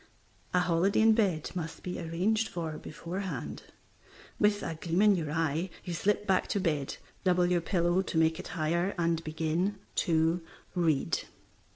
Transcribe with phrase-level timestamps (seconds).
[0.51, 3.61] A holiday in bed must be arranged for beforehand.
[4.39, 8.17] With a gleam in your eye you slip back to bed, double your pillow to
[8.17, 10.41] make it higher, and begin to
[10.73, 11.25] read.